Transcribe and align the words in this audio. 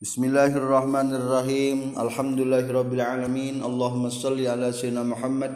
Bismillahirrahmanirrahim 0.00 1.92
Alhamdulillahirabbil 1.92 3.04
alamin 3.04 3.60
Allahumma 3.60 4.08
shalli 4.08 4.48
ala 4.48 4.72
sayyidina 4.72 5.04
Muhammad 5.04 5.52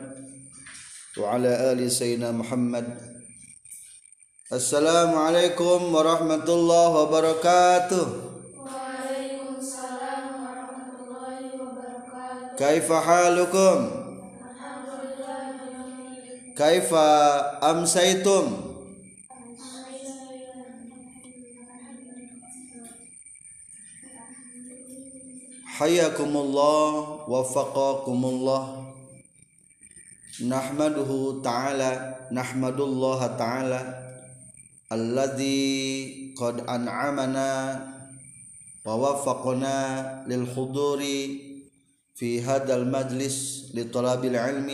wa 1.17 1.33
ala 1.33 1.73
ali 1.73 1.89
sayyidina 1.89 2.29
Muhammad 2.29 2.85
Assalamualaikum 4.53 5.89
warahmatullahi 5.89 6.93
wabarakatuh 6.93 8.05
Waalaikumsalam 8.69 10.37
warahmatullahi 10.37 11.49
wabarakatuh. 11.57 12.61
Kaifa 12.61 12.97
halukum 13.01 13.79
Kaifa 16.53 17.09
amsaitum 17.65 18.74
حياكم 25.75 26.37
الله 26.37 26.91
وفقكم 27.27 28.21
الله 28.25 28.63
نحمده 30.47 31.11
تعالى 31.43 31.93
نحمد 32.33 32.79
الله 32.81 33.21
تعالى 33.27 33.81
الذي 34.93 35.65
قد 36.39 36.57
أنعمنا 36.71 37.51
ووفقنا 38.87 39.79
للحضور 40.31 41.01
في 42.15 42.31
هذا 42.43 42.75
المجلس 42.77 43.37
لطلب 43.75 44.25
العلم 44.25 44.69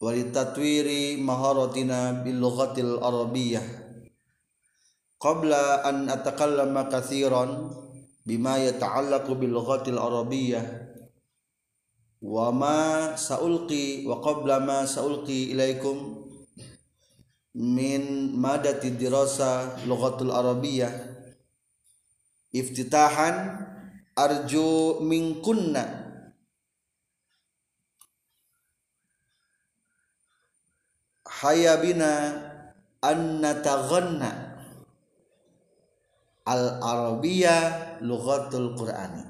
ولتطوير 0.00 0.88
مهارتنا 1.18 2.00
باللغة 2.22 2.74
العربية. 2.80 3.62
قبل 5.20 5.50
أن 5.90 6.08
أتكلم 6.08 6.74
كثيراً 6.82 7.46
bima 8.28 8.60
yata'allaqu 8.60 9.32
bil 9.40 9.56
lughatil 9.56 9.96
arabiyyah 9.96 10.84
wa 12.20 12.52
ma 12.52 13.16
saulqi 13.16 14.04
wa 14.04 14.20
qabla 14.20 14.60
ma 14.60 14.84
saulqi 14.84 15.56
ilaikum 15.56 16.28
min 17.56 18.36
madati 18.36 18.92
dirasa 18.92 19.80
lughatul 19.88 20.28
arabiyyah. 20.28 20.92
Iftitahan 22.52 23.64
arju 24.12 25.00
min 25.04 25.40
kunna 25.40 25.84
hayabina 31.28 32.12
an 33.04 33.18
nataghanna 33.44 34.47
al 36.48 36.80
arabiyah 36.80 38.00
lughatul 38.00 38.72
qur'ani 38.72 39.28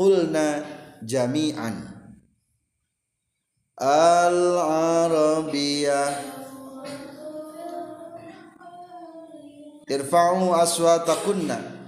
qulna 0.00 0.64
jami'an. 1.04 1.76
Al 3.76 4.38
arabiyah 5.04 6.12
irfa'u 9.84 10.56
aswatakunna. 10.56 11.84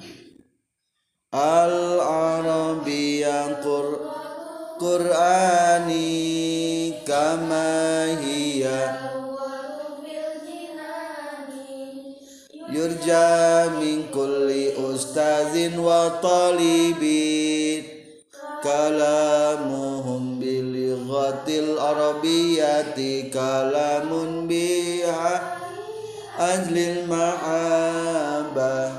Al 1.32 1.76
arabiyah 2.04 3.64
qur 3.64 3.86
qur'ani 4.76 6.20
kama 7.08 8.12
hiya 8.20 9.01
yurja 12.82 13.70
min 13.78 14.10
kulli 14.10 14.74
ustazin 14.74 15.78
wa 15.78 16.18
talibin. 16.18 17.86
Kalamuhum 18.62 20.38
bilighatil 20.38 21.78
arabiyyati 21.78 23.26
kalamun 23.30 24.46
biha 24.46 25.58
ajlil 26.38 27.10
mahabbah 27.10 28.90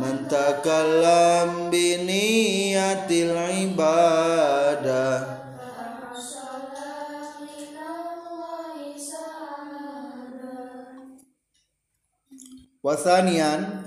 Man 0.00 0.24
takallam 0.32 1.68
ibadah 3.60 4.49
Wasanian 12.80 13.84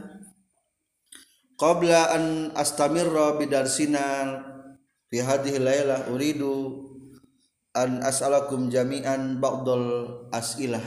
qabla 1.57 2.13
an 2.13 2.53
astamirra 2.53 3.41
bidarsina 3.41 4.37
fi 5.09 5.17
hadhihi 5.17 5.57
lailah 5.57 6.13
uridu 6.13 6.85
an 7.73 8.05
as'alakum 8.05 8.69
jami'an 8.69 9.41
ba'dal 9.41 10.29
as'ilah 10.29 10.85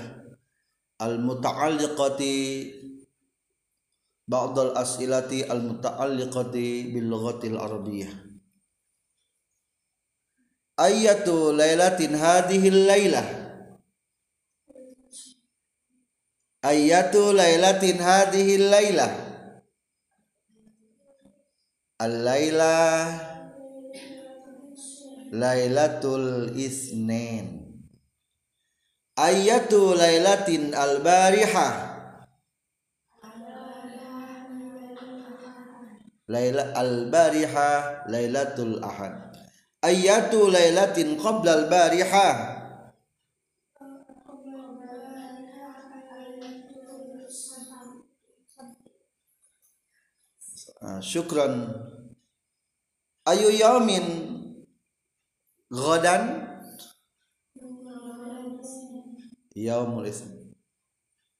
al 1.03 1.19
muta'alliqati 1.19 2.37
ba'dal 4.31 4.79
as'ilati 4.79 5.43
al 5.51 5.67
muta'alliqati 5.67 6.95
bil 6.95 7.11
lughatil 7.11 7.59
arabiyyah 7.59 8.11
ayatu 10.79 11.51
lailatin 11.59 12.15
hadhihi 12.15 12.87
lailah 12.87 13.46
ayatu 16.67 17.31
lailatin 17.31 18.03
hadhihi 18.03 18.67
lailah 18.67 19.13
al-laila 22.03 23.07
lailatul 25.31 26.53
isnin. 26.59 27.63
Ayatu 29.17 29.97
lailatin 29.97 30.77
al-barihah 30.77 31.73
laila 36.29 36.65
al-barihah 36.77 38.05
lailatul 38.13 38.77
ahad. 38.85 39.33
Ayatu 39.81 40.53
lailatin 40.53 41.17
qabla 41.17 41.65
al-barihah 50.87 51.03
syukran. 51.03 51.55
Ayu 53.27 53.51
yaumin 53.51 54.07
ghadan? 55.67 56.47
Yaumul 59.57 60.07
isnin. 60.07 60.55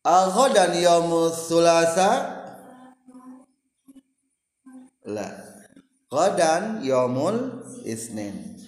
Al 0.03 0.35
ghadan 0.35 0.73
yaumul 0.75 1.31
thulatha? 1.31 2.11
La. 5.07 5.31
Ghadan 6.11 6.83
yaumul 6.83 7.63
isnin. 7.87 8.59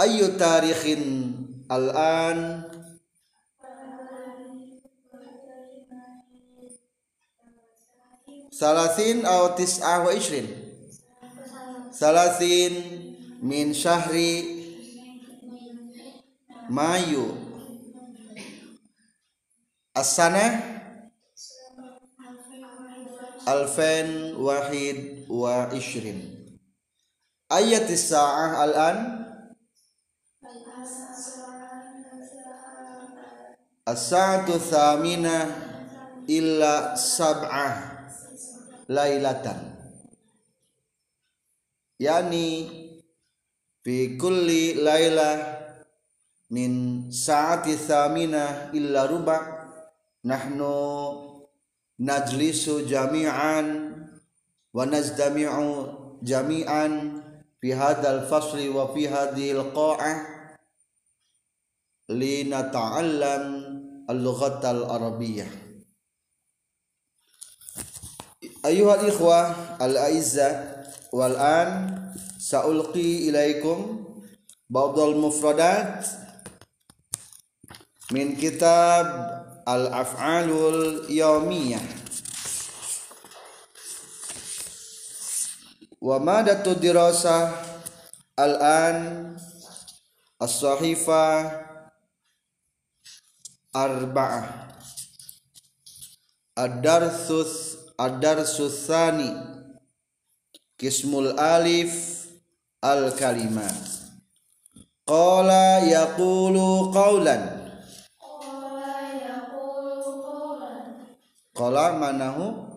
Ayu 0.00 0.34
tarikhin 0.34 1.04
al 1.70 1.86
an 1.94 2.38
salasin 8.60 9.24
atau 9.24 9.56
tis'ah 9.56 10.04
wa 10.04 10.12
ishrin 10.12 10.44
salasin 11.88 12.76
min 13.40 13.72
syahri 13.72 14.60
mayu. 16.68 17.40
As-sana? 19.96 20.60
Alfen 23.48 24.36
wahid 24.36 25.24
wa 25.26 25.72
ishrin 25.72 26.20
ayat 27.48 27.88
sa'ah 27.88 28.60
al-an? 28.68 28.98
As-sa'atu 33.88 34.60
thamina 34.60 35.48
illa 36.30 36.94
sab'ah 36.94 37.99
lailatan. 38.90 39.58
Yani 42.02 42.46
fi 43.86 44.18
kulli 44.18 44.74
laila 44.82 45.30
min 46.50 47.06
saati 47.14 47.78
thamina 47.78 48.74
illa 48.74 49.06
ruba. 49.06 49.38
Nahnu 50.26 50.74
najlisu 52.02 52.84
jami'an 52.84 53.94
wa 54.74 54.84
nazdami'u 54.84 56.20
jami'an 56.20 57.22
fi 57.62 57.68
hadzal 57.72 58.26
fasli 58.26 58.68
wa 58.68 58.90
fi 58.92 59.06
hadhil 59.06 59.70
qa'ah. 59.70 60.42
Linata'allam 62.10 63.44
al-lughat 64.10 64.66
al-arabiyyah 64.66 65.69
Ayuhal 68.60 69.08
ikhwah 69.08 69.80
al-aizza 69.80 70.84
wal 71.16 71.32
an 71.32 71.96
saulqi 72.36 73.24
ilaikum 73.32 74.04
ba'dal 74.68 75.16
mufradat 75.16 76.04
min 78.12 78.36
kitab 78.36 79.08
al-af'alul 79.64 81.08
yawmiyah. 81.08 81.80
Wa 86.04 86.20
madatu 86.20 86.76
dirasah 86.76 87.56
al-an 88.36 89.40
as-sahifa 90.36 91.48
arba'ah 93.72 94.68
ad-darsus 96.60 97.69
ad-darsus 98.00 98.88
tsani 98.88 99.28
kismul 100.80 101.36
alif 101.36 102.24
al-kalimat. 102.80 103.76
Qala 105.04 105.84
yaqulu 105.84 106.88
qawlan. 106.96 107.42
Qala 111.52 112.00
manahu? 112.00 112.72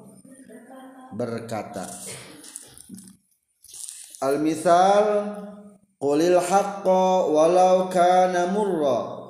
Berkata. 1.15 1.87
Al-misal 4.19 5.07
qulil 6.03 6.35
haqqa 6.35 7.31
walau 7.31 7.87
kana 7.87 8.51
murra 8.51 9.22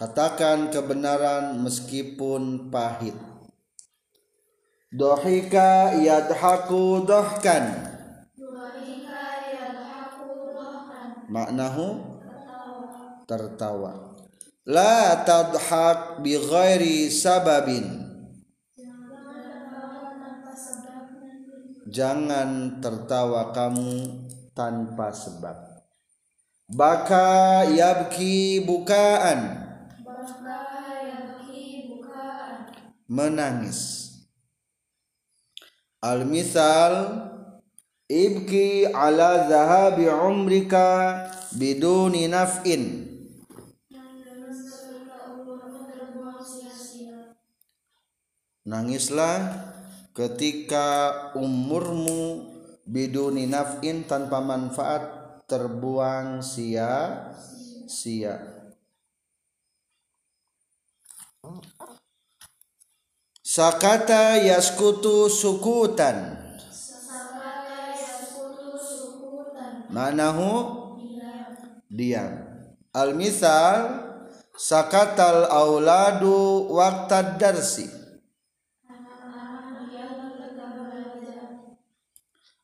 katakan 0.00 0.72
kebenaran 0.72 1.60
meskipun 1.60 2.72
pahit. 2.72 3.12
Dohika 4.88 5.92
yadhaku 5.92 7.04
dohkan. 7.04 7.84
Maknahu 11.28 12.16
tertawa. 13.28 14.16
La 14.64 15.20
tadhak 15.20 16.24
bi 16.24 16.34
ghairi 16.34 17.12
sababin. 17.12 18.08
Jangan 21.92 22.80
tertawa 22.80 23.52
kamu 23.52 23.92
tanpa 24.56 25.12
sebab. 25.12 25.84
Baka 26.70 27.62
yabki 27.68 28.62
bukaan 28.64 29.69
menangis. 33.10 34.06
Al 35.98 36.22
misal 36.24 37.18
ibki 38.06 38.86
ala 38.94 39.50
zahabi 39.50 40.06
umrika 40.06 41.26
biduni 41.58 42.30
naf'in. 42.30 43.10
Nangislah 48.70 49.66
ketika 50.14 50.86
umurmu 51.34 52.46
biduni 52.86 53.50
naf'in 53.50 54.06
tanpa 54.06 54.38
manfaat 54.38 55.02
terbuang 55.50 56.38
sia-sia 56.38 58.38
Sakata 63.60 64.40
yaskutu 64.40 65.28
sukutan. 65.28 66.32
Manahu? 69.92 70.48
Diam. 71.92 72.40
Al 72.96 73.12
misal 73.12 74.00
sakatal 74.56 75.44
auladu 75.44 76.72
waqtad 76.72 77.36
darsi. 77.36 77.84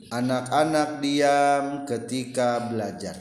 Anak-anak 0.09 1.05
diam 1.05 1.85
ketika 1.85 2.73
belajar. 2.73 3.21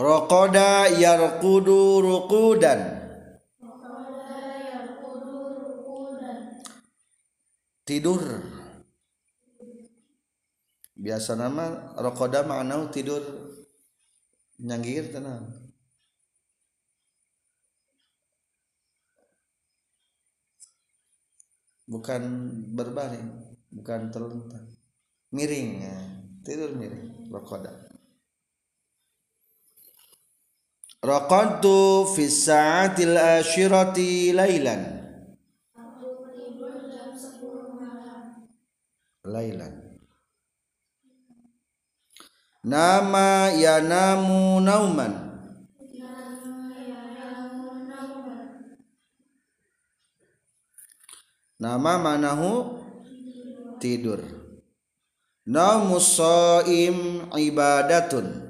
Rokoda 0.00 0.88
yarkudu 0.96 2.00
rukudan 2.00 2.97
tidur. 7.88 8.20
Biasa 10.92 11.40
nama 11.40 11.96
rokoda 11.96 12.44
makna 12.44 12.92
tidur. 12.92 13.24
Nyanggir 14.60 15.08
tenang. 15.08 15.48
Bukan 21.88 22.22
berbaring 22.76 23.56
bukan 23.72 24.12
terlentang 24.12 24.68
miring 25.32 25.70
ya. 25.80 25.96
tidur 26.44 26.76
miring 26.76 27.32
rokoda. 27.32 27.72
Raqadtu 31.00 32.04
fi 32.12 32.26
sa'atil 32.28 33.16
asyirati 33.16 34.34
lailan 34.36 34.97
lailan. 39.38 39.74
Nama 42.66 43.54
yanamu 43.54 44.58
nauman. 44.66 45.14
Nama 51.58 51.92
manahu 51.98 52.82
tidur. 53.78 54.22
Naumus 55.46 56.18
shaim 56.18 57.30
ibadatun. 57.34 58.46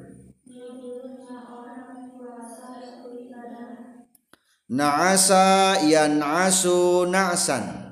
Na'asa 4.69 5.81
yan'asu 5.89 7.09
na'san 7.09 7.88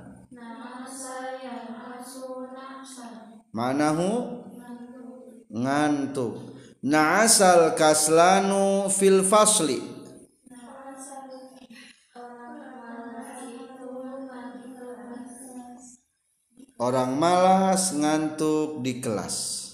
manahu? 3.56 4.44
Ngantuk. 5.48 6.52
Na'asal 6.84 7.72
kaslanu 7.72 8.92
fil 8.92 9.24
fasli. 9.24 9.80
Orang 16.76 17.16
malas 17.16 17.96
ngantuk 17.96 18.84
di 18.84 19.00
kelas. 19.00 19.64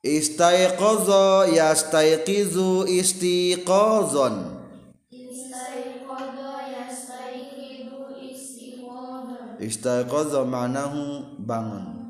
Istaiqadha 0.00 1.52
yastaiqizu 1.52 2.88
istiqazan 2.88 4.62
istaiqadha 9.62 10.42
ma'nahu 10.42 11.22
bangun 11.38 12.01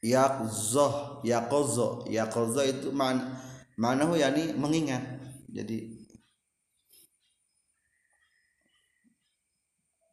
yakzoh 0.00 1.20
yakozo 1.24 2.08
yakozo 2.08 2.64
itu 2.64 2.88
man 2.92 3.36
manahu 3.76 4.16
yani 4.16 4.56
mengingat. 4.56 5.04
Jadi 5.52 5.92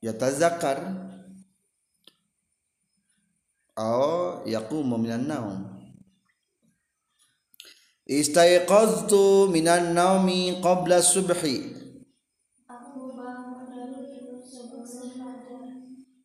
yatazakkar 0.03 0.79
aw 3.75 4.43
yaqumu 4.43 4.95
minan 4.99 5.27
naum. 5.27 5.59
Istaiqaztu 8.07 9.51
minan 9.51 9.91
naumi 9.91 10.63
qabla 10.63 11.03
subhi. 11.03 11.75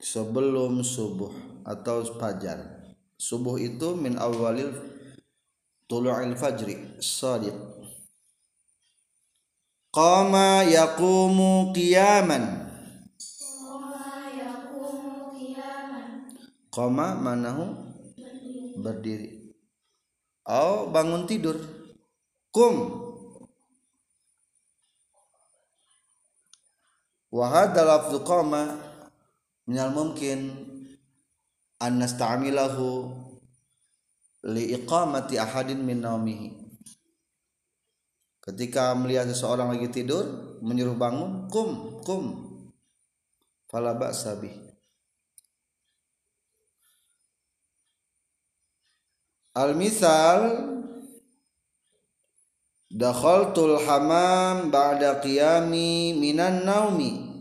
Sebelum 0.02 0.82
subuh 0.82 1.30
atau 1.62 2.02
fajar 2.18 2.81
subuh 3.22 3.54
itu 3.54 3.94
min 3.94 4.18
awalil 4.18 4.74
tulu'il 5.86 6.34
fajri 6.34 6.98
sadiq. 6.98 7.54
Qama 9.94 10.66
yaqumu 10.66 11.70
qiyaman. 11.70 12.66
Koma 16.72 17.14
manahu? 17.14 17.94
Berdiri. 18.80 19.54
Oh 20.48 20.90
bangun 20.90 21.28
tidur. 21.28 21.60
Kum. 22.50 23.04
Wahad 27.28 27.76
lafzu 27.76 28.24
qama 28.24 28.80
minal 29.68 29.92
mungkin 29.92 30.61
an 31.82 31.98
nasta'milahu 31.98 33.10
li 34.54 34.70
iqamati 34.78 35.34
ahadin 35.38 35.82
min 35.82 35.98
naumihi 35.98 36.54
ketika 38.42 38.94
melihat 38.94 39.26
seseorang 39.30 39.74
lagi 39.74 39.90
tidur 39.90 40.58
menyuruh 40.62 40.98
bangun 40.98 41.50
kum 41.50 42.02
kum. 42.02 42.24
Fala 43.70 43.96
ba'sa 43.96 44.36
bih 44.36 44.52
al 49.56 49.72
misal 49.72 50.40
dakhaltul 52.92 53.80
hamam 53.80 54.68
ba'da 54.68 55.24
qiyami 55.24 56.12
minan 56.12 56.68
naumi 56.68 57.31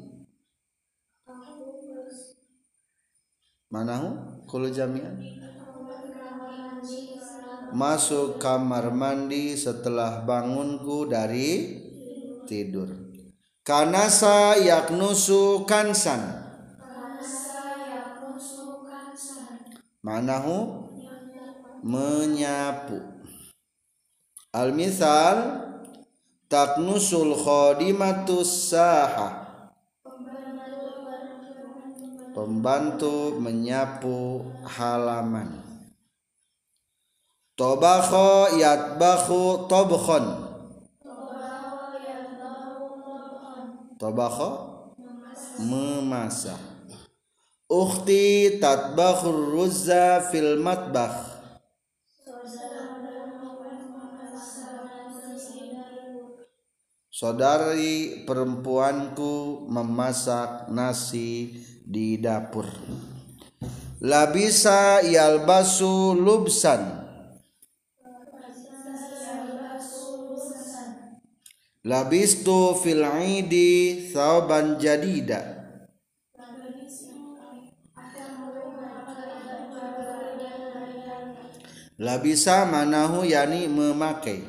manahu? 3.71 4.43
Kullu 4.45 4.67
jami'an 4.67 5.41
masuk 7.71 8.35
kamar 8.35 8.91
mandi 8.91 9.55
setelah 9.55 10.27
bangunku 10.27 11.07
dari 11.07 11.79
tidur. 12.43 12.91
Kanasa 13.63 14.59
yaknusu 14.59 15.63
kansan. 15.63 16.43
Manahu? 20.03 20.91
Menyapu. 21.81 22.99
Al 24.51 24.75
misal 24.75 25.65
taknusul 26.51 27.33
khadimatus 27.39 28.75
saha 28.75 29.40
pembantu 32.41 33.37
menyapu 33.37 34.41
halaman. 34.65 35.61
Tobakho 37.53 38.57
yatbakhu 38.57 39.69
tobkhon. 39.69 40.25
Tobakho 44.01 44.49
memasak 45.61 46.57
ukhti 47.69 48.57
tatbakhur 48.57 49.53
ruzza 49.53 50.25
fil 50.33 50.57
matbakh. 50.57 51.29
Saudari 57.13 58.25
perempuanku 58.25 59.69
memasak 59.69 60.73
nasi 60.73 61.53
di 61.91 62.15
dapur. 62.15 62.63
Labisa 63.99 65.03
yalbasu 65.03 66.15
lubsan. 66.15 67.03
Labistu 71.83 72.79
fil 72.79 73.03
idi 73.19 74.07
thawban 74.15 74.79
jadida. 74.79 75.59
Labisa 81.99 82.65
manahu 82.65 83.27
yani 83.27 83.67
memakai. 83.67 84.41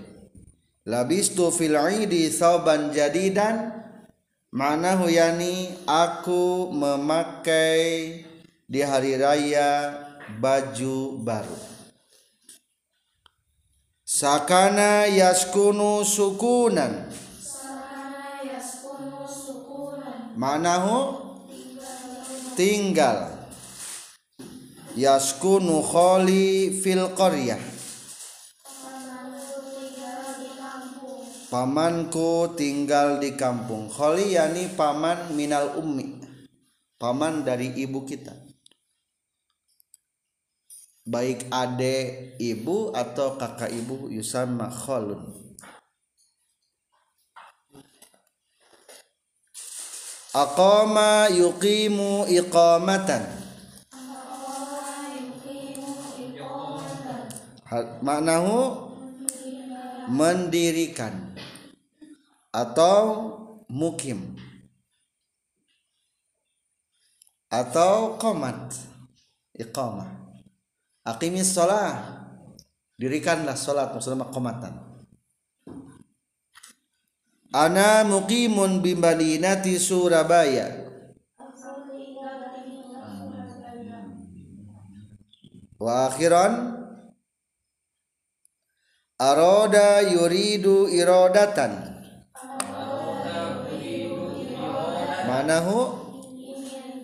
Labistu 0.86 1.50
fil 1.50 1.76
idi 1.76 2.30
thawban 2.30 2.94
jadidan 2.94 3.81
manahu 4.52 5.08
yani 5.08 5.72
aku 5.88 6.68
memakai 6.76 8.20
di 8.68 8.80
hari 8.84 9.16
raya 9.16 9.96
baju 10.36 11.16
baru. 11.24 11.56
Sakana 14.04 15.08
yaskunu 15.08 16.04
sukunan. 16.04 17.08
Manahu 20.36 21.32
tinggal. 22.52 23.32
Yaskunu 24.92 25.80
kholi 25.80 26.76
fil 26.84 27.08
qaryah. 27.16 27.71
Pamanku 31.52 32.56
tinggal 32.56 33.20
di 33.20 33.36
kampung. 33.36 33.92
Kholi 33.92 34.32
yani 34.32 34.72
paman 34.72 35.36
minal 35.36 35.76
ummi. 35.76 36.16
Paman 36.96 37.44
dari 37.44 37.76
ibu 37.76 38.08
kita. 38.08 38.32
Baik 41.04 41.52
ade 41.52 42.32
ibu 42.40 42.96
atau 42.96 43.36
kakak 43.36 43.68
ibu 43.68 44.08
yusamma 44.08 44.72
kholun. 44.72 45.28
Aqama 50.32 51.28
yuqimu 51.28 52.32
iqamatan. 52.32 53.28
Maknahu 58.00 58.88
mendirikan 60.08 61.31
atau 62.52 63.04
mukim. 63.66 64.36
Atau 67.48 68.20
komat. 68.20 68.76
Iqamah. 69.56 70.08
Aqimis 71.04 71.52
sholat 71.52 72.22
dirikanlah 72.96 73.58
sholat 73.58 73.90
maksudnya 73.92 74.30
komatan. 74.30 74.78
Ana 77.52 78.06
muqimun 78.06 78.80
bimbadinati 78.80 79.76
surabaya. 79.76 80.88
Wa 85.76 86.08
akhiran. 86.08 86.80
Aroda 89.20 90.02
yuridu 90.02 90.90
irodatan 90.90 91.91
manahu 95.42 95.98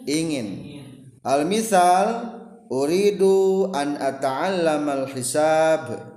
ingin. 0.07 0.78
Al 1.26 1.42
misal 1.42 2.38
uridu 2.71 3.75
an 3.75 3.99
ata'allam 3.99 4.87
al 4.87 5.04
hisab. 5.11 6.14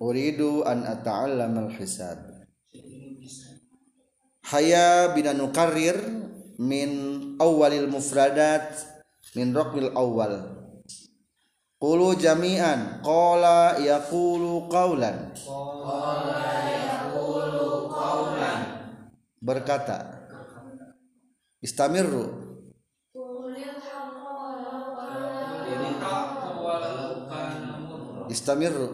Uridu 0.00 0.62
an 0.64 0.86
ata'allam 0.86 1.52
al 1.58 1.70
hisab. 1.74 2.18
Haya 4.46 5.10
bina 5.14 5.34
nukarrir 5.34 5.98
min 6.58 6.90
awalil 7.38 7.90
mufradat 7.90 8.82
min 9.38 9.54
rokmil 9.54 9.94
awal 9.94 10.59
Qulu 11.80 12.12
jami'an. 12.20 13.00
Qala 13.00 13.80
yaqulu 13.80 14.68
qawlan. 14.68 15.32
Berkata 19.40 20.28
istamirru. 21.64 22.28
Istamirru. 28.28 28.88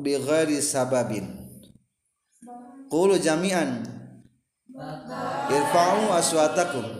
Bighairi 0.00 0.60
sababin 0.60 1.39
qulu 2.90 3.16
jami'an. 3.18 3.86
Irfa'u 5.50 6.12
aswatakum 6.20 6.99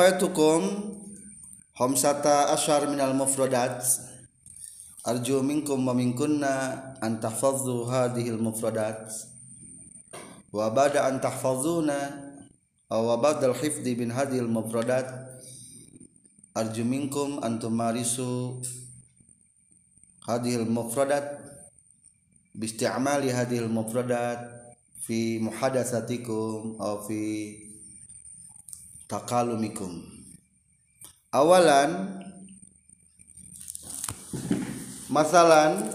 Qad 0.00 0.16
alqaitukum 0.16 0.96
khamsata 1.76 2.56
asyar 2.56 2.88
minal 2.88 3.12
mufradat. 3.12 3.84
Arju 5.04 5.44
minkum 5.44 5.84
wa 5.84 5.92
minkunna 5.92 6.96
an 7.04 7.20
tahfadhu 7.20 7.84
hadhihi 7.84 8.32
al 8.32 8.40
mufradat. 8.40 9.12
Wa 10.56 10.72
ba'da 10.72 11.04
an 11.04 11.20
tahfazuna 11.20 12.16
aw 12.88 13.04
ba'da 13.20 13.52
al 13.52 13.56
hifdhi 13.60 13.92
min 14.00 14.08
hadhihi 14.08 14.40
al 14.40 14.48
mufradat. 14.48 15.04
Arju 16.56 16.80
minkum 16.80 17.36
an 17.44 17.60
tumarisu 17.60 18.56
hadhihi 20.24 20.64
al 20.64 20.70
mufradat. 20.80 21.44
Bi 22.56 22.64
isti'mali 22.72 23.36
hadhihi 23.36 23.68
al 23.68 23.72
mufradat 23.72 24.48
fi 25.04 25.36
muhadatsatikum 25.44 26.80
aw 26.80 27.04
fi 27.04 27.20
takalumikum 29.10 30.06
awalan 31.34 32.22
masalan 35.10 35.90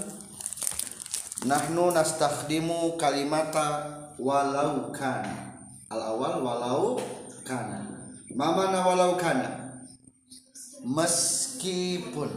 nahnu 1.47 1.95
nastakhdimu 1.95 2.99
kalimata 2.99 3.87
walau 4.19 4.91
kana. 4.91 5.55
Al 5.87 6.01
awal 6.01 6.43
walau 6.43 6.99
kana. 7.47 7.87
Ma 8.35 8.51
mana 8.51 8.83
walau 8.83 9.15
kana? 9.15 9.79
Meskipun. 10.83 12.29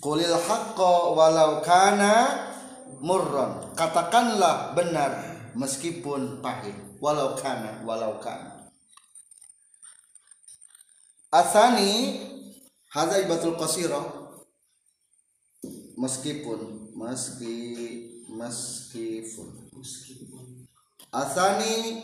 Qulil 0.00 0.32
haqqo 0.32 1.18
walau 1.18 1.60
kana 1.60 2.46
murran. 3.02 3.74
Katakanlah 3.74 4.78
benar 4.78 5.12
meskipun 5.58 6.38
pahit. 6.38 6.76
Walau 7.00 7.32
kana 7.34 7.80
walau 7.84 8.20
kana 8.20 8.49
Asani 11.30 12.18
hadza 12.90 13.22
ibatul 13.22 13.54
qasira 13.54 14.02
meskipun 15.94 16.90
meski 16.98 17.94
meskipun. 18.34 19.46
Asani 21.14 22.02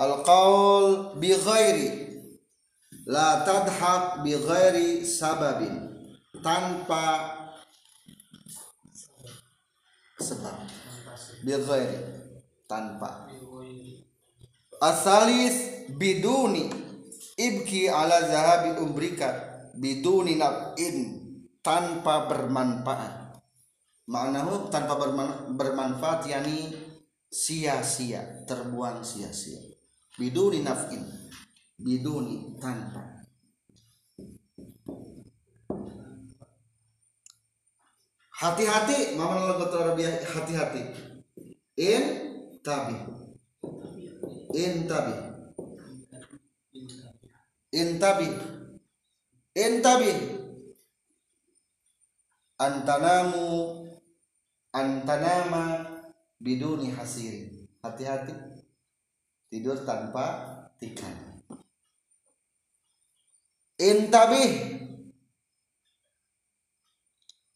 al-qaul 0.00 1.20
bi 1.20 1.36
ghairi. 1.36 2.08
La 3.04 3.44
tadhak 3.44 4.24
bi 4.24 4.32
ghairi 4.32 5.04
sababin. 5.04 5.92
Tanpa 6.40 7.36
sebab. 10.24 10.56
Bi 11.44 11.52
ghairi. 11.52 12.00
Tanpa. 12.64 13.28
Asalis 14.80 15.84
biduni 16.00 16.87
ibki 17.38 17.86
ala 17.86 18.26
zahabi 18.26 18.82
umbrika 18.82 19.30
biduni 19.78 20.34
naf'in 20.34 21.22
tanpa 21.62 22.26
bermanfaat. 22.26 23.38
Maknahu 24.08 24.72
tanpa 24.72 24.98
berman, 24.98 25.54
bermanfaat 25.54 26.26
yakni 26.26 26.74
sia-sia 27.30 28.42
terbuang 28.48 29.06
sia-sia. 29.06 29.62
Biduni 30.18 30.66
naf'in 30.66 31.06
biduni 31.78 32.58
tanpa. 32.58 33.06
Hati-hati 38.38 39.18
mama 39.18 39.50
lagu 39.50 39.66
hati-hati. 40.26 40.82
In 41.78 42.02
tabi. 42.62 42.96
In 44.54 44.86
tabi 44.88 45.27
intabi. 47.72 48.28
Intabi. 49.54 50.12
Antanamu 52.58 53.44
antanama 54.72 55.86
biduni 56.40 56.90
hasirin. 56.90 57.68
Hati-hati. 57.82 58.34
Tidur 59.50 59.86
tanpa 59.86 60.24
tikar. 60.80 61.14
Intabi. 63.78 64.44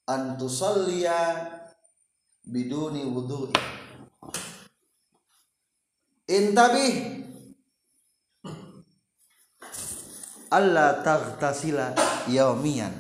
Antusalliya 0.07 1.19
biduni 2.45 3.07
wudu'i. 3.07 3.55
Intabi 6.33 7.12
Allah 10.53 11.01
taghtasila 11.01 11.97
yaumian. 12.29 12.93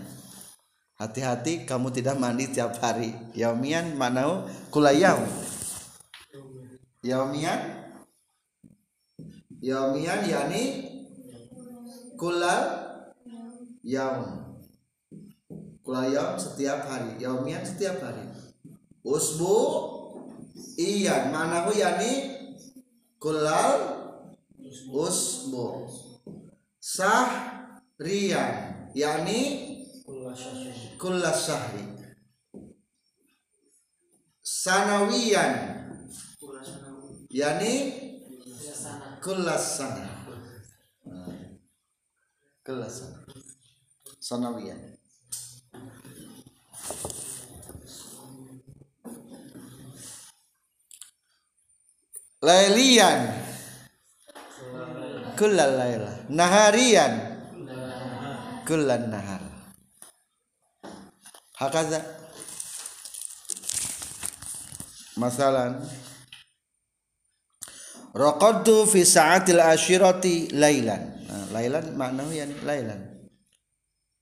Hati-hati 0.96 1.68
kamu 1.68 1.92
tidak 1.92 2.16
mandi 2.16 2.48
tiap 2.48 2.80
hari. 2.80 3.12
Yaumian 3.36 3.92
mana 3.92 4.48
kulayau. 4.72 5.20
Yaumian 7.04 7.82
Yaumian 9.62 10.26
yakni 10.26 10.90
kulal 12.18 12.62
yaum. 13.86 14.58
Kulal 15.86 16.10
yaum 16.10 16.34
setiap 16.34 16.88
hari. 16.88 17.20
Yaumian 17.22 17.62
setiap 17.62 18.02
hari. 18.02 18.26
Usbu 19.06 19.58
iyan 20.80 21.30
mana 21.30 21.70
yakni 21.70 22.42
kulal 23.22 23.78
usbu 24.90 26.01
sahriyan 26.82 28.54
yakni 28.90 29.40
kullas 30.98 31.38
sahri. 31.46 31.86
Sanawiyan 34.42 35.54
yakni 37.30 37.74
kullas 39.22 39.64
sana. 39.78 40.06
Kullas 42.66 42.94
sana. 42.98 43.18
Sanawiyan. 44.18 44.98
Lailian 52.42 53.51
kullal 55.42 55.74
laila. 55.74 56.12
Naharian. 56.30 57.12
Kullan 58.62 59.10
nahar. 59.10 59.42
Hakaza. 61.58 61.98
Masalan. 65.18 65.82
Raqadtu 68.14 68.86
fi 68.86 69.02
sa'atil 69.02 69.58
ashirati 69.58 70.54
lailan. 70.54 71.02
Nah, 71.26 71.44
lailan 71.50 71.90
maknahu 71.98 72.30
yani 72.30 72.54
lailan. 72.62 73.00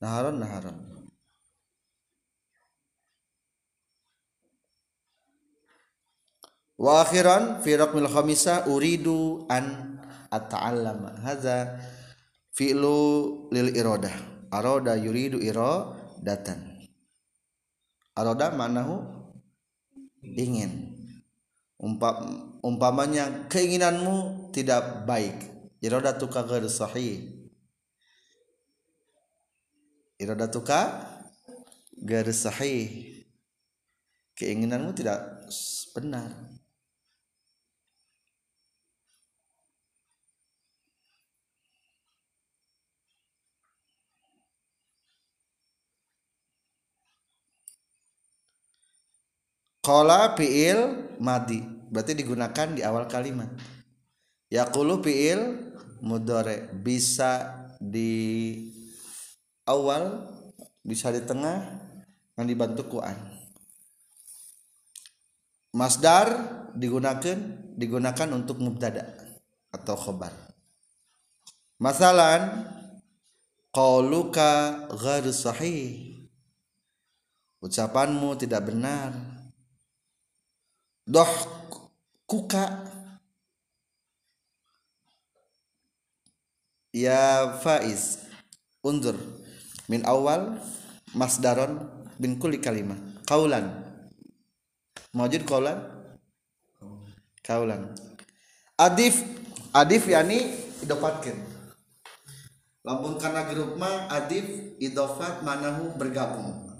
Naharon 0.01 0.41
naharon 0.41 0.91
wa 6.81 7.05
akhiran 7.05 7.61
fi 7.61 7.77
raqmil 7.77 8.09
khamisa 8.09 8.65
uridu 8.65 9.45
an 9.53 10.01
ata'allama 10.31 11.21
hadza 11.27 11.83
fi'lu 12.55 13.51
lil 13.51 13.75
iradah 13.75 14.15
arada 14.55 14.95
yuridu 14.95 15.43
iradatan 15.43 16.71
arada 18.15 18.53
manahu 18.55 19.21
ingin. 20.23 20.97
Umpam, 21.81 22.61
umpamanya 22.61 23.49
keinginanmu 23.49 24.49
tidak 24.53 25.09
baik. 25.09 25.49
Iradatuka 25.81 26.45
ghair 26.45 26.69
sahih. 26.69 27.49
Iradatuka 30.21 31.09
ghair 32.05 32.29
sahih. 32.37 33.17
Keinginanmu 34.37 34.93
tidak 34.93 35.49
benar 35.97 36.50
Kola 49.81 50.37
fiil 50.37 51.09
madi 51.25 51.65
berarti 51.89 52.13
digunakan 52.13 52.69
di 52.69 52.85
awal 52.85 53.09
kalimat. 53.09 53.49
Yakulu 54.53 55.01
fiil 55.01 55.73
mudore 56.05 56.69
bisa 56.77 57.65
di 57.81 58.61
awal 59.65 60.29
bisa 60.85 61.09
di 61.09 61.25
tengah 61.25 61.65
yang 62.37 62.45
dibantu 62.45 62.93
kuan. 62.93 63.17
Masdar 65.73 66.29
digunakan 66.77 67.41
digunakan 67.73 68.29
untuk 68.37 68.61
mubtada 68.61 69.17
atau 69.73 69.97
khobar. 69.97 70.37
Masalan 71.81 72.69
qauluka 73.73 74.85
ghairu 74.93 75.33
sahih. 75.33 76.21
Ucapanmu 77.65 78.37
tidak 78.37 78.69
benar 78.69 79.40
doh 81.11 81.33
kuka. 82.31 82.87
Ya 86.95 87.59
faiz 87.63 88.23
unzur. 88.83 89.19
Min 89.91 90.07
awal 90.07 90.63
masdaron 91.15 91.91
bin 92.19 92.39
kulli 92.39 92.63
kalimah. 92.63 92.99
Kaulan. 93.27 93.67
Mawjud 95.11 95.43
kaulan? 95.43 95.83
Kaulan. 97.43 97.91
Adif 98.79 99.19
adif 99.75 100.07
yani 100.07 100.47
idopatkan 100.81 101.37
lamun 102.81 103.21
karena 103.21 103.45
grup 103.45 103.77
mah 103.77 104.09
adif 104.09 104.47
idofat 104.79 105.43
manahu 105.43 105.95
bergabung. 105.99 106.71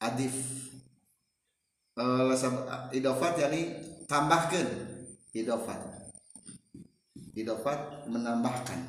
Adif 0.00 0.65
uh, 1.96 2.92
idofat 2.92 3.34
yakni 3.40 3.72
tambahkan. 4.04 4.68
Idofat. 5.32 5.80
Idofat 7.36 8.08
menambahkan. 8.08 8.80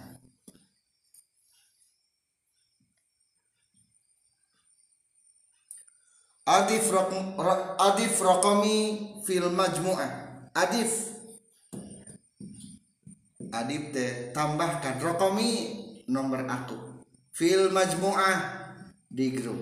Adif 6.48 6.88
adif 7.76 8.14
rokomi 8.24 8.78
fil 9.28 9.52
majmu'ah. 9.52 10.12
Adif. 10.56 11.12
Adif 13.52 13.84
teh 13.92 14.32
tambahkan. 14.32 14.96
Rokomi 15.04 15.52
nomor 16.08 16.48
aku 16.48 17.04
fil 17.36 17.68
majmu'ah 17.68 18.64
di 19.12 19.36
grup. 19.36 19.60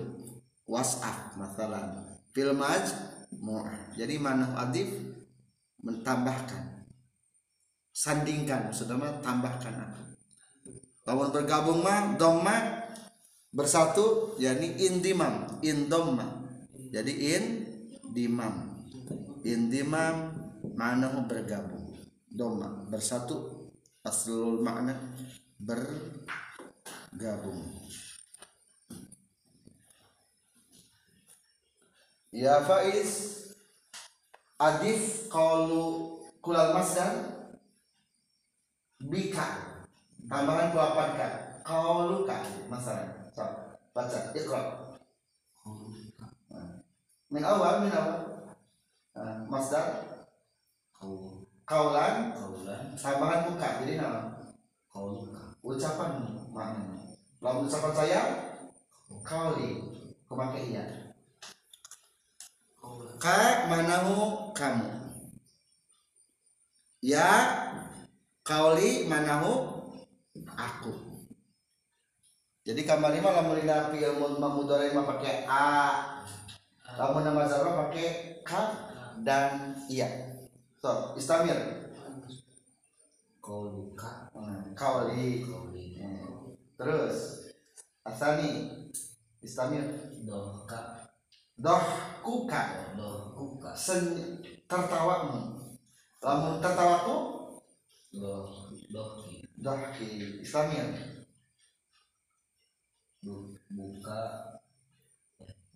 WhatsApp 0.66 1.34
masalah. 1.34 2.06
Fil 2.30 2.54
majmu'ah 3.40 3.92
jadi 3.96 4.16
mana 4.18 4.56
adif 4.56 4.88
mentambahkan. 5.84 6.88
Sandingkan 7.96 8.68
mah 8.72 9.24
tambahkan 9.24 9.72
apa? 9.72 10.00
Lawan 11.08 11.32
bergabung 11.32 11.80
mah 11.80 12.12
doma 12.20 12.84
bersatu 13.48 14.36
yakni 14.36 14.76
indimam 14.84 15.48
indomma 15.64 16.44
jadi 16.92 17.08
in 17.08 17.64
dimam 18.12 18.84
indimam 19.46 20.36
mana 20.76 21.08
bergabung. 21.24 21.96
Doma 22.28 22.84
bersatu. 22.88 23.64
Aslul 24.06 24.62
makna 24.62 24.94
bergabung 25.58 26.06
ya 32.36 32.60
Faiz. 32.68 33.32
Adif 34.56 35.28
kalau 35.32 36.20
kulal 36.44 36.76
masdar 36.76 37.12
bika. 39.04 39.44
Tambahan 40.28 40.72
kulapan 40.72 41.10
kan? 41.16 41.32
Kalau 41.64 42.24
kan 42.24 42.44
masalah. 42.68 43.08
So, 43.36 43.44
baca 43.92 44.18
ikra 44.32 44.60
min 47.32 47.42
awal 47.44 47.84
min 47.84 47.92
awal. 47.92 48.48
Uh, 49.16 49.44
masdar. 49.48 50.04
Kaulan. 51.66 52.32
Tambahan 52.96 53.48
muka 53.48 53.68
jadi 53.84 54.00
nama. 54.00 54.32
Ucapan 55.60 56.10
mana 56.48 56.96
lalu 57.44 57.68
ucapan 57.68 57.92
saya 57.92 58.20
kauli. 59.20 59.84
Kemakai 60.26 60.74
iya 60.74 61.05
ka 63.16 63.68
manahu 63.68 64.52
kamu. 64.52 64.88
Ya 67.00 67.28
kauli 68.44 69.08
manahu 69.08 69.84
aku. 70.56 70.94
Jadi 72.66 72.82
kamar 72.82 73.14
lima 73.14 73.30
lamun 73.30 73.62
dina 73.62 73.94
fi'il 73.94 74.18
mamudhari 74.18 74.90
mah 74.90 75.06
pakai 75.06 75.46
a. 75.46 75.70
Lamun 76.96 77.22
nama 77.22 77.46
zarfa 77.46 77.88
pakai 77.88 78.40
ka 78.42 78.90
dan 79.22 79.76
iya 79.86 80.34
so 80.80 81.14
istamir. 81.14 81.56
Kauli 83.38 83.94
kauli. 84.74 85.46
Hmm. 85.46 86.52
terus 86.76 87.48
asani. 88.02 88.82
Istamir. 89.40 89.86
Dohka 90.26 90.95
doh 91.56 91.82
kuka 92.20 92.92
dohkuka. 92.96 93.72
Sen 93.72 94.04
tertawamu 94.68 95.56
lamun 96.20 96.60
tertawaku 96.60 97.16
doh 98.12 98.48
dohki. 98.92 99.44
Dohki. 99.56 100.06
Islamir 100.44 100.92
Bu- 103.24 103.56
buka. 103.72 104.22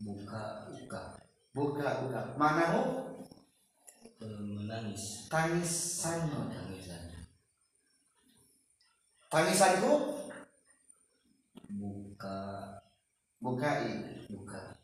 Buka 0.00 0.42
uka. 0.70 1.02
Buka 1.52 1.88
buka 2.04 2.20
manamu 2.38 2.82
Eh, 4.20 4.36
menangis. 4.36 5.32
Tangisanmu 5.32 6.52
tangisan. 6.52 7.08
Tangisanku 9.32 9.92
buka. 11.72 12.38
Bukai. 13.40 14.20
Buka 14.28 14.79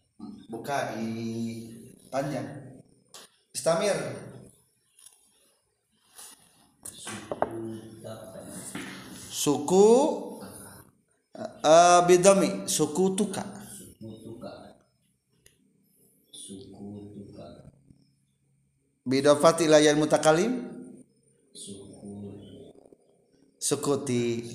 bukai 0.49 1.05
panjang 2.09 2.77
istamir. 3.53 3.97
Suku 9.31 9.87
uh, 11.37 12.01
bidami. 12.09 12.67
Suku 12.67 13.15
tuka. 13.15 13.47
Suku 13.71 14.11
tuka. 14.25 14.53
Suku 16.35 16.87
tuka. 17.15 17.47
Bidofati 19.07 19.71
layan 19.71 20.03
mutakalim. 20.03 20.67
Suku 21.55 21.87
sukuti 23.63 24.51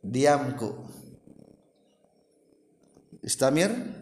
diamku. 0.00 0.88
Istamir 3.20 3.99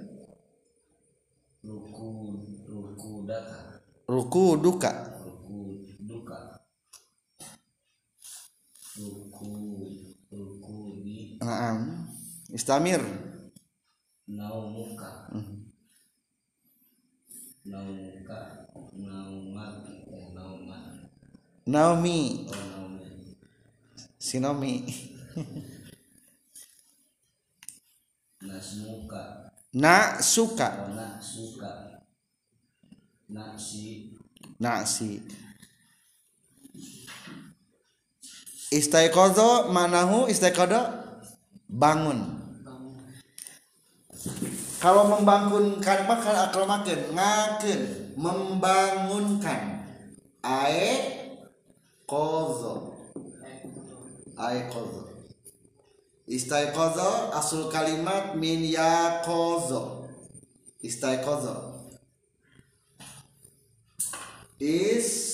ruku 1.64 2.08
ruku 2.68 3.26
daka 3.26 3.78
ruku 4.08 4.56
duka? 4.64 4.90
Ruku 5.20 5.84
duka. 6.00 6.38
Ruku 8.96 9.52
ruku 10.32 10.76
di 11.04 11.36
Naam. 11.44 12.08
istamir. 12.50 13.02
Naumuka 14.28 15.28
naumuka 17.68 18.38
naumati 18.96 19.94
eh 20.08 20.26
naumati 20.32 21.04
Naomi. 21.68 22.48
Oh 22.48 22.64
naumi 22.72 23.36
Sinomi 24.16 24.84
nasmuka 28.40 29.47
Na 29.76 30.16
suka. 30.24 30.88
Oh 30.88 30.96
nasuka 30.96 32.00
nasi 33.28 34.16
Nasi 34.56 35.20
Istaiqadha 38.68 39.72
manahu 39.72 40.28
istaiqadha 40.28 41.08
bangun. 41.68 42.36
Kalau 44.76 45.08
membangunkan 45.08 46.04
makan 46.04 46.36
akramakeun 46.48 47.16
ngakeun 47.16 47.80
membangunkan. 48.16 49.88
Ae 50.44 50.88
kozo 52.04 52.92
ae 54.36 54.68
kozo 54.68 55.07
Istaiqadha 56.28 57.32
asul 57.32 57.72
kalimat 57.72 58.36
min 58.36 58.60
yaqadha. 58.60 60.04
Istaiqadha. 60.84 61.56
Istaiqadha. 64.60 65.24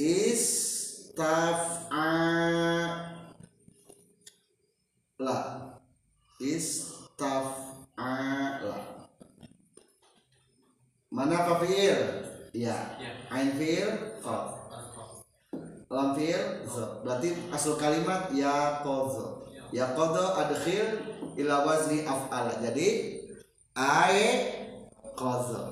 Istaf'ala. 0.00 1.44
Istaf'ala. 6.40 7.54
Mana 11.12 11.44
kafir? 11.46 12.24
Ya. 12.56 12.98
Ain 13.30 13.52
fi'il 13.60 14.18
qaf 14.24 14.64
lam 15.94 16.14
fi'il 16.16 16.66
za. 16.74 16.84
Berarti 17.24 17.52
asal 17.52 17.74
kalimat 17.80 18.28
ya 18.36 18.84
qadha. 18.84 19.48
Ya 19.72 19.86
qadha 19.96 20.24
adkhil 20.44 20.86
ila 21.40 21.64
wazni 21.64 22.04
af'ala. 22.04 22.60
Jadi 22.60 22.88
ae 23.74 24.28
qadha. 25.16 25.62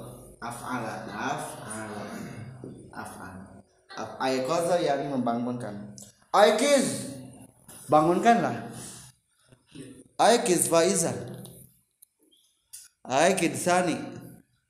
Af'ala 0.43 1.07
af'ala 1.07 2.03
af'ala. 2.91 3.45
Af- 3.93 4.17
ae 4.19 4.43
qadha 4.49 4.81
yakni 4.81 5.13
membangunkan. 5.13 5.93
Aikiz 6.33 7.13
bangunkanlah. 7.93 8.73
Aikiz 10.19 10.67
faizan 10.73 11.15
aikid 13.05 13.55
sani. 13.55 13.99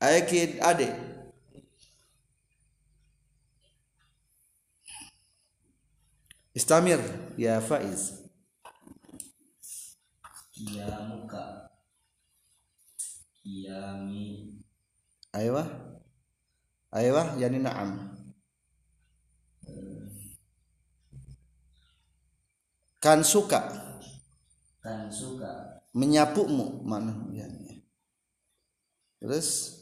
Aikid 0.03 0.59
ade 0.59 0.91
Istamir 6.53 7.01
ya 7.37 7.57
Faiz. 7.61 8.21
Kiamuka 10.53 11.69
Kiami 13.41 14.53
Aywa. 15.33 15.65
Aywa 16.93 17.33
yani 17.41 17.57
na'am. 17.57 17.89
Kan 23.01 23.25
suka 23.25 23.65
Kan 24.77 25.09
suka 25.09 25.81
menyapumu 25.97 26.85
mana 26.85 27.17
ya. 27.33 27.49
Terus 29.17 29.81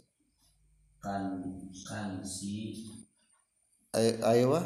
Kan 1.03 1.43
Kan 1.83 2.23
si 2.23 2.79
ay- 3.91 4.23
aywa 4.23 4.63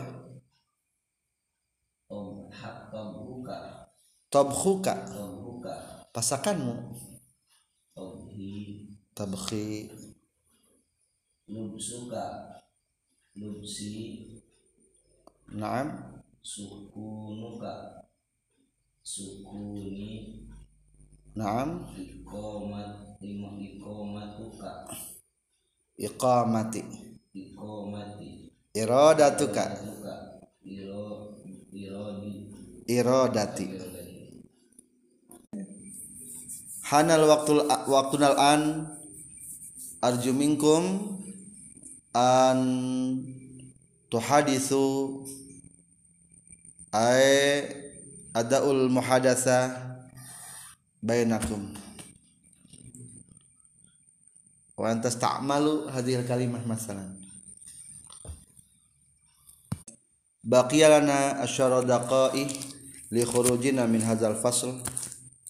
Tom 2.06 2.50
Hak 2.54 2.94
Tom 2.94 3.10
Buka 3.26 3.90
tabkhuka. 4.30 4.94
Tom 5.10 5.32
Buka 5.42 5.74
pasakanmu. 6.14 6.74
Tom 7.96 8.30
Hi 8.30 8.86
tabkhi. 9.16 9.90
Lub 11.46 11.78
suka 11.78 12.56
Lubsi. 13.38 14.26
Na'am. 15.54 15.88
Sukunuka. 16.42 18.02
Sukuni. 19.06 20.42
Na'am. 21.36 21.86
Ikomat 21.94 23.22
ikomatuka 23.22 24.88
Ikomati 26.00 26.72
iradatuka. 28.76 29.64
Tuka 29.80 30.16
Iro 30.64 31.04
Irodi 31.06 31.45
iradati 31.76 33.66
Irodi 33.68 34.06
hanal 36.88 37.28
waktul 37.28 37.68
waktunal 37.68 38.38
an 38.40 38.62
arju 40.00 40.32
minkum 40.32 41.18
an 42.16 42.60
tuhadithu 44.08 45.26
ay 46.96 47.68
adaul 48.32 48.88
muhadasa 48.88 49.76
bainakum. 51.04 51.76
Wa 54.76 54.92
antas 54.92 55.16
ta'malu 55.16 55.88
hadhil 55.88 56.28
kalimah 56.28 56.64
masalan 56.68 57.25
baqiya 60.46 60.94
lana 60.94 61.42
asyara 61.42 61.82
daqa'i 61.82 62.46
li 63.10 63.24
khurujina 63.26 63.90
min 63.90 64.06
hadzal 64.06 64.38
fasl. 64.38 64.78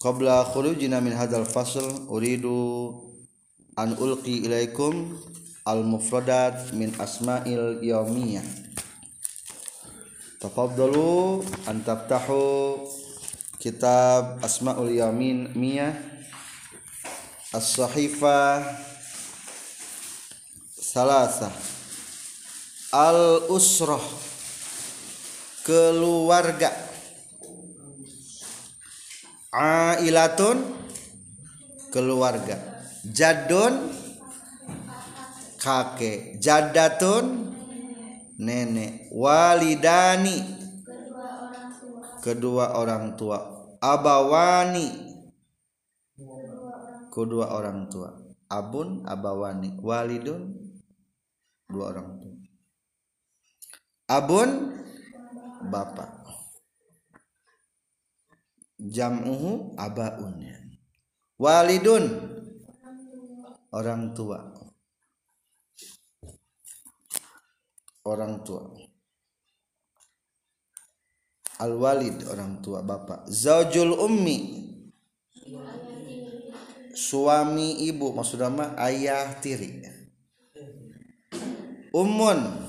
Qabla 0.00 0.44
khurujina 0.52 1.00
min 1.04 1.12
hadzal 1.12 1.44
fasl 1.44 1.84
uridu 2.08 2.96
an 3.76 3.92
ulqi 4.00 4.44
ilaikum 4.48 5.20
al 5.68 5.84
mufradat 5.84 6.72
min 6.72 6.92
asma'il 6.96 7.80
yaumiyah 7.84 8.44
tafaddalu 10.40 11.44
an 11.68 11.80
taftahu 11.84 12.84
kitab 13.60 14.40
asma'ul 14.44 14.92
yamin 14.92 15.52
miyah. 15.56 15.96
As-sahifa 17.56 18.68
salasa 20.76 21.48
al 22.92 23.48
usrah 23.48 24.02
keluarga. 25.66 26.70
Ailatun 29.50 30.62
keluarga. 31.90 32.86
Jadun 33.02 33.90
kakek. 35.58 36.38
Jadatun 36.38 37.50
nenek. 38.38 39.10
Walidani 39.10 40.38
kedua 42.22 42.78
orang 42.78 43.18
tua. 43.18 43.42
Abawani 43.82 44.86
kedua 47.10 47.50
orang 47.50 47.90
tua. 47.90 48.14
Abun 48.46 49.02
abawani. 49.02 49.82
Walidun 49.82 50.54
dua 51.66 51.90
orang 51.90 52.22
tua. 52.22 52.34
Abun 54.06 54.78
bapak. 55.64 56.26
Jam'uhu 58.76 59.72
abaun. 59.80 60.44
Walidun. 61.40 62.04
Orang 63.72 64.12
tua. 64.16 64.40
Orang 68.06 68.44
tua. 68.44 68.62
Al 71.56 71.72
walid 71.72 72.20
orang 72.28 72.60
tua 72.60 72.84
bapak. 72.84 73.28
Zaujul 73.32 73.96
ummi. 73.96 74.64
Suami 76.96 77.84
ibu 77.88 78.12
maksudnya 78.12 78.48
mah 78.48 78.72
ayah 78.80 79.36
tiri. 79.40 79.84
Ummun 81.92 82.65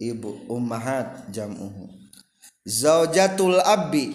ibu 0.00 0.44
ummahat 0.48 1.28
jam'uhu. 1.32 1.88
Zaujatul 2.66 3.62
abi 3.62 4.12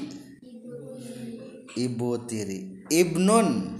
ibu 1.76 2.10
tiri. 2.28 2.86
Ibnun. 2.92 3.80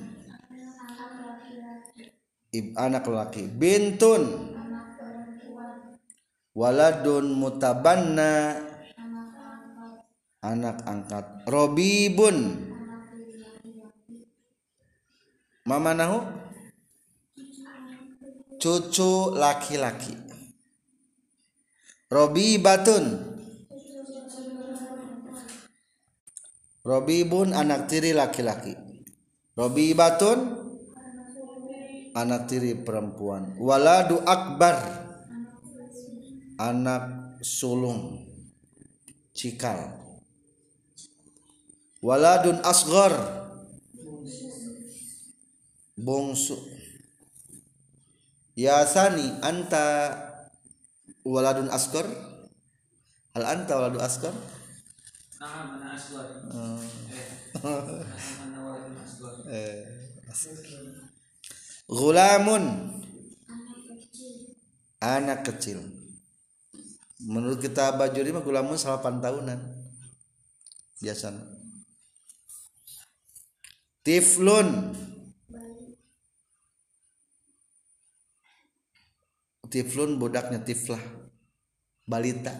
Ib 2.52 2.76
anak 2.76 3.08
laki 3.08 3.48
bintun. 3.48 4.28
Waladun 6.52 7.36
mutabanna. 7.40 8.60
Anak 10.44 10.84
angkat. 10.84 11.48
Robibun. 11.48 12.68
Mama 15.64 15.96
nahu? 15.96 16.20
Cucu 18.62 19.34
laki-laki 19.34 20.21
robibatun. 22.12 23.32
Robibun 26.82 27.56
anak 27.56 27.88
tiri 27.88 28.12
laki-laki. 28.12 28.76
Robibatun 29.56 30.40
anak 32.12 32.52
tiri 32.52 32.76
perempuan. 32.76 33.56
Waladu 33.56 34.20
akbar. 34.28 35.00
Anak 36.60 37.38
sulung. 37.42 38.28
Cikal. 39.32 39.98
Waladun 42.04 42.60
asghar. 42.66 43.14
Bungsu. 45.96 46.58
Ya 48.58 48.84
sani 48.90 49.38
anta 49.46 50.31
waladun 51.26 51.70
asghar 51.70 52.08
hal 53.34 53.46
anta 53.46 53.74
waladun 53.78 54.04
asghar 54.04 54.36
Nah, 55.42 55.74
mana? 55.74 55.98
Hmm. 56.54 56.78
Eh, 57.58 58.94
asgor? 59.02 59.34
eh 59.50 59.82
Gulamun 61.90 62.64
anak 65.02 65.50
kecil. 65.50 65.82
Menurut 67.26 67.58
kita 67.58 67.98
bajuri 67.98 68.30
mah 68.30 68.46
gulamun 68.46 68.78
8 68.78 69.02
tahunan. 69.18 69.60
Biasanya. 71.02 71.42
Tiflun 74.06 74.94
Tiflun 79.72 80.20
budaknya 80.20 80.60
tiflah 80.60 81.00
balita. 82.04 82.52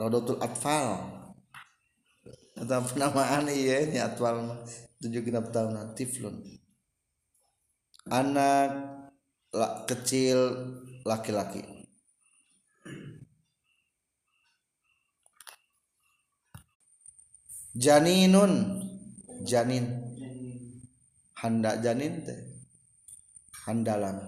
Rodotul 0.00 0.40
Atfal. 0.40 1.04
Atau 2.56 2.80
penamaan 2.88 3.44
iya 3.52 3.84
ini 3.84 4.00
atwal 4.00 4.40
mah. 4.40 4.60
Tujuh 5.04 5.20
genap 5.20 5.52
tahun 5.52 5.92
tiflun. 5.92 6.40
Anak 8.08 8.72
la- 9.52 9.84
kecil 9.84 10.40
laki-laki. 11.04 11.60
Janinun. 17.76 18.80
Janin. 19.44 19.84
Handa 21.36 21.76
janin 21.84 22.24
teh 22.24 22.45
handalan. 23.66 24.22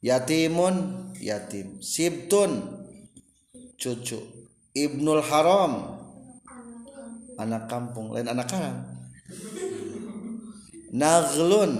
Yatimun 0.00 1.12
yatim. 1.20 1.84
Sibtun 1.84 2.64
cucu. 3.76 4.18
Ibnul 4.72 5.20
haram 5.20 6.00
anak 7.36 7.68
kampung. 7.68 8.16
Lain 8.16 8.32
anak 8.32 8.48
haram 8.48 8.90
naglun. 10.90 11.72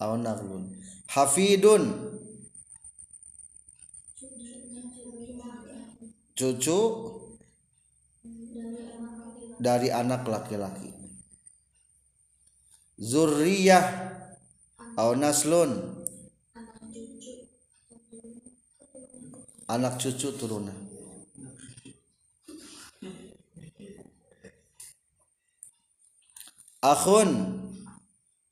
Atau 0.00 0.16
naglun. 0.16 0.64
Hafidun. 1.12 1.84
Cucu 6.32 6.80
dari 9.60 9.92
anak 9.92 10.24
laki-laki. 10.24 10.88
Zurriyah 12.96 13.84
atau 15.00 15.16
naslun. 15.16 15.96
Anak 19.70 19.96
cucu 20.02 20.34
turunan 20.36 20.74
akhun 26.84 27.56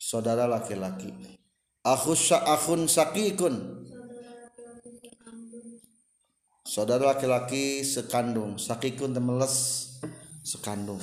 saudara 0.00 0.48
laki-laki. 0.48 1.12
Akhus 1.84 2.32
akhun 2.32 2.88
sakikun. 2.88 3.84
Saudara 6.62 7.12
laki-laki 7.12 7.82
sekandung. 7.82 8.54
Sakikun 8.56 9.10
temeles 9.10 9.88
sekandung. 10.46 11.02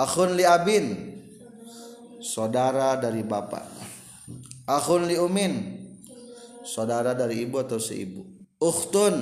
Akhun 0.00 0.34
li 0.34 0.48
abin. 0.48 1.20
Saudara 2.24 2.96
dari 2.96 3.20
bapak 3.20 3.81
akhun 4.66 5.08
li 5.10 5.16
umin. 5.18 5.82
Saudara 6.62 7.14
dari 7.18 7.42
ibu 7.42 7.58
atau 7.58 7.82
seibu 7.82 8.22
ukhtun. 8.62 9.14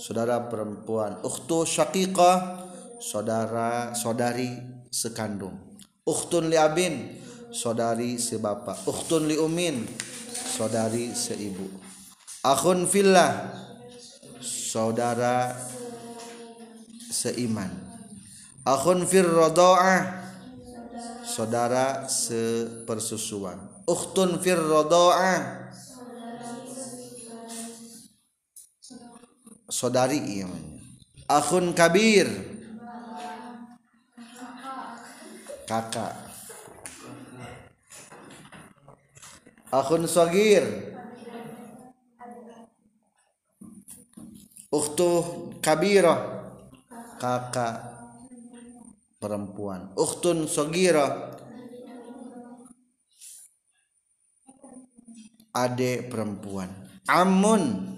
Saudara 0.00 0.48
perempuan. 0.48 1.20
Ukhtu 1.20 1.68
syaqiqah 1.68 2.64
saudara 2.98 3.92
saudari 3.92 4.50
sekandung. 4.88 5.76
Ukhtun 6.08 6.48
li 6.48 6.56
abin. 6.56 7.20
Saudari 7.54 8.16
sebapak 8.18 8.88
ukhtun 8.88 9.28
li 9.28 9.36
umin. 9.38 9.84
Saudari 10.32 11.12
seibu 11.12 11.68
akhun 12.44 12.88
fillah. 12.88 13.52
Saudara 14.44 15.54
seiman. 17.12 17.70
Akhun 18.64 19.04
fir 19.04 19.28
rodoah 19.28 20.24
saudara 21.24 22.08
sepersusuan 22.08 23.73
uktun 23.84 24.40
fir 24.40 24.56
rodoa 24.56 25.64
saudari 29.74 30.22
iya 30.22 30.46
akun 31.28 31.72
kabir. 31.74 32.28
Kakak. 35.64 36.12
Akun 39.72 40.04
sogir 40.04 40.62
uktu 44.68 45.10
kabiro 45.64 46.14
kakak. 47.16 47.96
Perempuan. 49.16 49.88
Uktun 49.96 50.44
sogiro 50.44 51.33
adik 55.54 56.10
perempuan. 56.10 56.68
Amun 57.06 57.94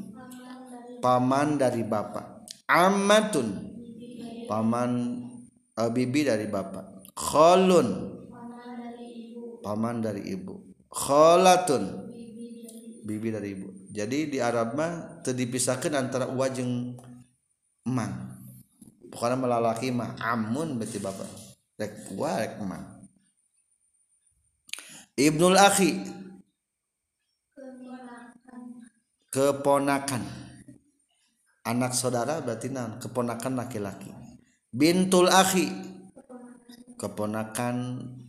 paman 1.01 1.57
dari 1.57 1.83
bapak. 1.83 2.45
Ammatun 2.69 3.49
paman 4.45 4.91
eh, 5.75 5.91
bibi 5.91 6.29
dari 6.29 6.47
bapak. 6.47 7.11
Khalun 7.17 7.89
paman 9.65 10.05
dari 10.05 10.37
ibu. 10.37 10.55
Khalatun 10.93 12.13
bibi 13.03 13.29
dari 13.33 13.49
ibu. 13.57 13.69
Jadi 13.91 14.37
di 14.37 14.39
Arab 14.39 14.77
mah 14.77 15.25
teu 15.25 15.33
dipisahkeun 15.33 15.97
antara 15.97 16.29
uwa 16.29 16.53
jeung 16.53 17.01
emang 17.89 18.13
pokoknya 19.09 19.37
melalaki 19.41 19.89
mah 19.89 20.21
amun 20.21 20.77
berarti 20.77 21.01
bapak. 21.01 21.29
Rek 21.81 22.13
uwa 22.13 22.31
rek 22.41 22.61
emang 22.61 22.97
ibnul 25.17 25.57
akhi 25.57 26.05
keponakan. 29.31 30.23
Anak 31.67 31.99
saudara 31.99 32.39
berarti 32.39 32.71
naon 32.71 33.03
keponakan 33.03 33.59
laki-laki. 33.59 34.11
Bintul 34.71 35.27
akhi. 35.27 35.67
Keponakan 36.97 37.77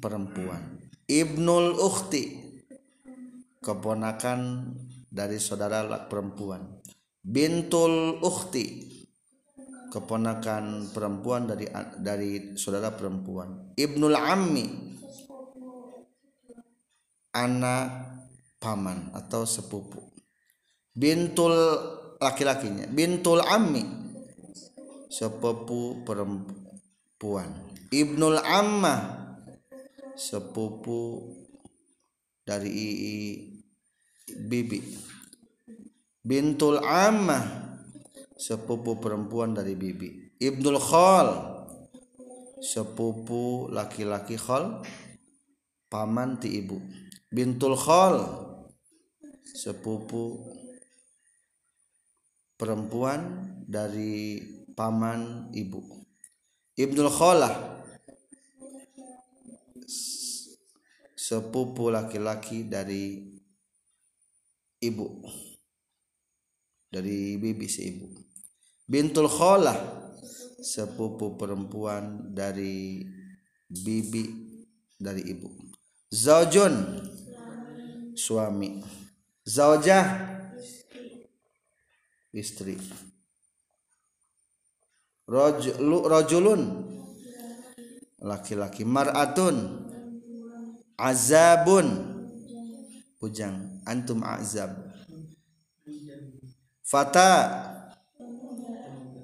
perempuan. 0.02 0.82
Ibnul 1.06 1.78
ukhti. 1.78 2.26
Keponakan 3.62 4.40
dari 5.08 5.38
saudara 5.38 5.86
perempuan. 6.10 6.82
Bintul 7.22 8.18
ukhti. 8.20 8.98
Keponakan 9.88 10.92
perempuan 10.92 11.48
dari 11.48 11.70
dari 12.02 12.58
saudara 12.58 12.92
perempuan. 12.92 13.78
Ibnul 13.78 14.18
ammi. 14.18 14.68
Anak 17.38 17.86
paman 18.58 19.14
atau 19.14 19.46
sepupu 19.46 20.07
bintul 20.98 21.54
laki-lakinya 22.18 22.90
bintul 22.90 23.46
ammi. 23.46 23.86
Sepupu 25.08 26.04
perempuan. 26.04 27.48
Ibnul 27.94 28.44
ammah 28.44 29.00
sepupu 30.18 31.32
dari 32.44 32.68
i- 32.68 33.00
i- 33.00 33.40
bibi. 34.50 34.84
Bintul 36.28 36.84
ammah 36.84 37.72
sepupu 38.36 39.00
perempuan 39.00 39.56
dari 39.56 39.80
bibi. 39.80 40.36
Ibnul 40.44 40.82
khol. 40.82 41.28
Sepupu 42.60 43.72
laki-laki 43.72 44.36
khol. 44.36 44.84
Paman 45.88 46.36
ti 46.42 46.60
ibu. 46.60 46.76
Bintul 47.32 47.80
khol. 47.80 48.18
Sepupu 49.56 50.57
perempuan 52.58 53.22
dari 53.64 54.42
paman 54.74 55.54
ibu. 55.54 55.82
Ibnul 56.78 57.10
kholah. 57.14 57.54
Sepupu 61.18 61.94
laki-laki 61.94 62.66
dari 62.66 63.34
ibu. 64.82 65.08
Dari 66.90 67.38
bibi 67.38 67.68
si 67.70 67.82
ibu. 67.94 68.08
Bintul 68.86 69.30
kholah. 69.30 69.78
Sepupu 70.58 71.38
perempuan 71.38 72.34
dari 72.34 73.06
bibi 73.70 74.26
dari 74.98 75.22
ibu. 75.30 75.50
Zaujun. 76.10 77.06
Suami. 78.18 78.82
Zaujah 79.46 80.37
istri. 82.34 82.78
Rajulun 85.28 86.62
laki-laki 88.24 88.88
mar'atun. 88.88 89.88
Azabun. 90.98 91.88
Bujang 93.20 93.84
antum 93.86 94.24
azab. 94.24 94.72
Fata. 96.82 97.32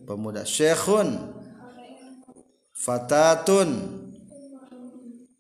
Pemuda 0.04 0.44
syekhun. 0.44 1.32
Fatatun. 2.76 3.70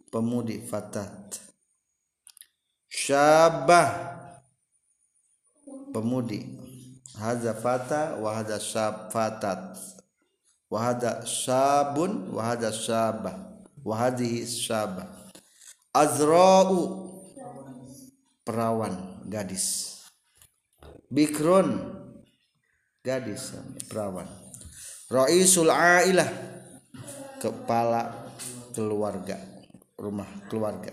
Pemudi 0.07 0.63
fatat. 0.63 1.41
Syabah. 2.87 3.89
Pemudi 5.91 6.62
hadza 7.17 7.53
fata 7.53 8.17
wa 8.17 8.33
hadza 8.33 8.57
syab 8.57 9.09
fatat 9.13 9.77
wa 10.69 10.77
hadza 10.81 11.21
syabun 11.25 12.33
wa 12.33 12.41
hadza 12.41 12.73
syabah 12.73 13.35
wa 13.85 13.93
hadhihi 13.97 14.45
syabah 14.47 15.23
azra'u. 15.93 17.13
Perawan 18.43 19.23
gadis. 19.29 19.95
Bikrun. 21.07 21.79
Gadis 22.99 23.55
perawan. 23.87 24.27
Raisul 25.07 25.71
ailah. 25.71 26.27
Kepala 27.39 28.31
keluarga 28.75 29.39
rumah 29.95 30.27
keluarga. 30.51 30.91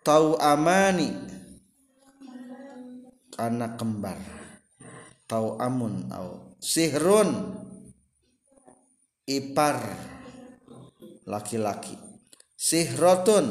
Tau 0.00 0.40
amani 0.40 1.12
anak 3.36 3.76
kembar 3.80 4.39
tau 5.30 5.54
amun 5.62 6.10
au. 6.10 6.58
Sihrun. 6.58 7.54
Ipar. 9.30 9.78
Laki-laki. 11.30 11.94
Sihrotun. 12.58 13.46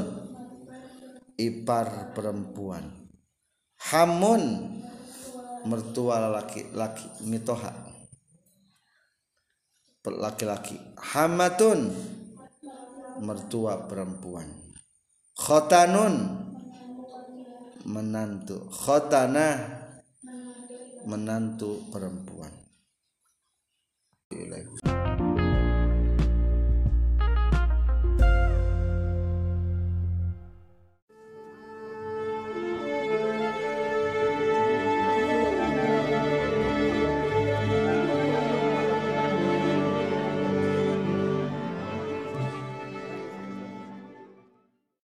Ipar 1.39 2.11
perempuan. 2.11 2.83
Hamun. 3.87 4.43
Mertua 5.63 6.27
laki-laki. 6.27 7.23
Mitoha. 7.23 7.71
Laki-laki. 10.03 10.75
Hamatun. 10.99 11.95
Mertua 13.23 13.87
perempuan. 13.87 14.51
Khotanun. 15.39 16.15
Menantu. 17.87 18.67
Khotanah 18.67 19.78
menantu 21.05 21.87
perempuan 21.91 22.51